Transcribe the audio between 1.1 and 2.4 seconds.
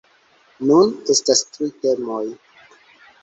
estas tri temoj.